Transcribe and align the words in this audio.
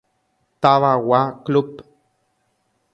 Tavagua 0.61 1.21
club. 1.45 1.69